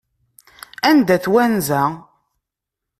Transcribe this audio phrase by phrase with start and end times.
[0.89, 1.81] Anda-t wanza?